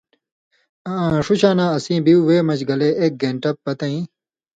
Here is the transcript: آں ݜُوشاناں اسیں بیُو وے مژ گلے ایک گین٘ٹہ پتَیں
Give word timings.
آں 0.93 1.09
ݜُوشاناں 1.25 1.71
اسیں 1.77 2.01
بیُو 2.05 2.19
وے 2.27 2.37
مژ 2.47 2.59
گلے 2.69 2.89
ایک 3.01 3.13
گین٘ٹہ 3.21 3.51
پتَیں 3.63 3.99